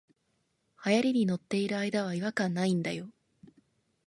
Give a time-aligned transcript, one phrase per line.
[0.83, 3.11] 流行に乗ってる間は違和感ないんだよ